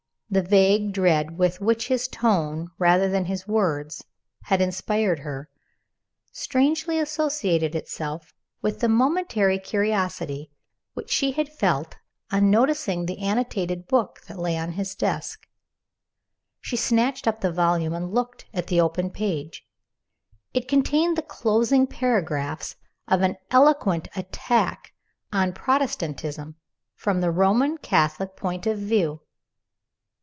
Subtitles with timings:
[0.33, 4.05] The vague dread with which his tone rather than his words
[4.43, 5.49] had inspired her,
[6.31, 10.49] strangely associated itself with the momentary curiosity
[10.93, 11.97] which she had felt
[12.31, 15.45] on noticing the annotated book that lay on his desk.
[16.61, 19.67] She snatched up the volume and looked at the open page.
[20.53, 24.93] It contained the closing paragraphs of an eloquent attack
[25.33, 26.55] on Protestantism,
[26.95, 29.19] from the Roman Catholic point of view.